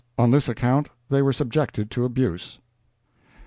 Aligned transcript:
On 0.17 0.31
this 0.31 0.49
account 0.49 0.89
they 1.09 1.21
were 1.21 1.31
subjected 1.31 1.91
to 1.91 2.05
abuse." 2.05 2.57